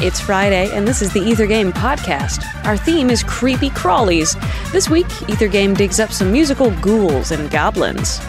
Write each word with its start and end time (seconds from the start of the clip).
It's 0.00 0.20
Friday, 0.20 0.70
and 0.70 0.86
this 0.86 1.02
is 1.02 1.12
the 1.12 1.18
Ether 1.18 1.46
Game 1.46 1.72
podcast. 1.72 2.44
Our 2.64 2.76
theme 2.76 3.10
is 3.10 3.24
creepy 3.24 3.68
crawlies. 3.70 4.40
This 4.70 4.88
week, 4.88 5.06
Ether 5.28 5.48
Game 5.48 5.74
digs 5.74 5.98
up 5.98 6.12
some 6.12 6.30
musical 6.30 6.70
ghouls 6.80 7.32
and 7.32 7.50
goblins. 7.50 8.20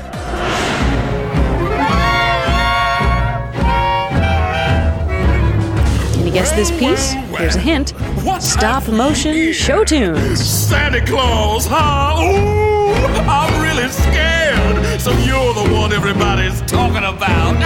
Can 6.16 6.26
you 6.26 6.34
guess 6.34 6.52
this 6.54 6.72
piece? 6.72 7.12
Here's 7.38 7.56
a 7.56 7.60
hint 7.60 7.94
stop 8.40 8.88
motion 8.88 9.54
show 9.54 9.84
tunes. 9.84 10.40
Santa 10.44 11.06
Claus, 11.06 11.68
huh? 11.70 12.16
Ooh, 12.20 12.94
I'm 13.30 13.62
really 13.62 13.88
scared. 13.90 15.00
So 15.00 15.12
you're 15.12 15.54
the 15.54 15.72
one 15.72 15.94
everybody's 15.94 16.62
talking 16.62 17.04
about. 17.04 17.60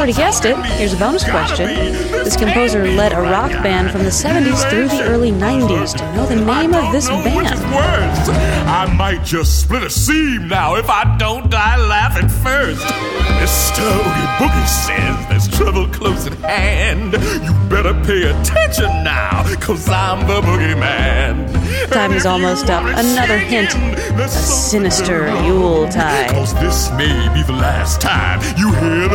Already 0.00 0.14
guessed 0.14 0.46
it. 0.46 0.56
Here's 0.78 0.94
a 0.94 0.96
bonus 0.96 1.28
question. 1.28 1.66
This 1.66 2.34
composer 2.34 2.90
led 2.90 3.12
a 3.12 3.20
rock 3.20 3.52
band 3.62 3.90
from 3.90 4.02
the 4.02 4.08
70s 4.08 4.66
through 4.70 4.88
the 4.88 5.02
early 5.02 5.30
90s. 5.30 5.94
Do 5.94 6.02
you 6.02 6.12
know 6.12 6.24
the 6.24 6.36
name 6.36 6.72
of 6.72 6.90
this 6.90 7.06
I 7.06 7.22
don't 7.22 7.24
know 7.26 7.36
which 7.36 7.52
is 7.52 7.60
band? 7.60 8.30
I 8.66 8.94
might 8.96 9.22
just 9.24 9.60
split 9.60 9.82
a 9.82 9.90
seam 9.90 10.48
now 10.48 10.76
if 10.76 10.88
I 10.88 11.18
don't 11.18 11.50
die 11.50 11.76
laughing 11.76 12.30
first. 12.30 12.80
Mr. 12.80 13.82
Oogie 13.82 14.26
Boogie 14.38 14.68
says 14.68 15.28
there's 15.28 15.58
trouble 15.58 15.86
close 15.88 16.26
at 16.26 16.32
hand. 16.38 17.12
You 17.12 17.52
better 17.68 17.92
pay 18.02 18.22
attention 18.22 19.04
now, 19.04 19.44
cause 19.60 19.86
I'm 19.86 20.26
the 20.26 20.40
boogeyman. 20.40 21.90
Time 21.92 22.12
is 22.12 22.24
almost 22.24 22.70
up. 22.70 22.84
Another 22.84 23.36
hint. 23.36 23.74
A 23.74 24.28
sinister 24.28 25.28
Yuletide. 25.44 26.30
Cause 26.30 26.54
this 26.54 26.90
may 26.92 27.28
be 27.34 27.42
the 27.42 27.52
last 27.52 28.00
time 28.00 28.40
you 28.56 28.72
hear 28.74 29.08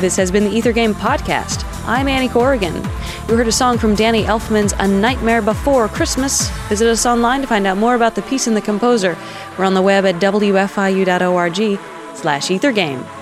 This 0.00 0.16
has 0.16 0.30
been 0.30 0.44
the 0.44 0.50
Ether 0.50 0.72
Game 0.72 0.94
Podcast. 0.94 1.62
I'm 1.86 2.08
Annie 2.08 2.30
Corrigan. 2.30 2.74
You 3.28 3.36
heard 3.36 3.48
a 3.48 3.52
song 3.52 3.76
from 3.76 3.94
Danny 3.94 4.24
Elfman's 4.24 4.72
A 4.78 4.88
Nightmare 4.88 5.42
Before 5.42 5.88
Christmas. 5.88 6.48
Visit 6.70 6.88
us 6.88 7.04
online 7.04 7.42
to 7.42 7.46
find 7.46 7.66
out 7.66 7.76
more 7.76 7.96
about 7.96 8.14
the 8.14 8.22
piece 8.22 8.46
and 8.46 8.56
the 8.56 8.62
composer. 8.62 9.14
We're 9.58 9.66
on 9.66 9.74
the 9.74 9.82
web 9.82 10.06
at 10.06 10.14
wfiu.org 10.14 11.78
slash 12.16 12.48
ethergame. 12.48 13.19